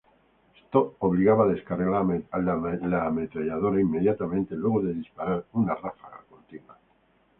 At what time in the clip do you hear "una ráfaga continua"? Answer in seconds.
5.53-6.75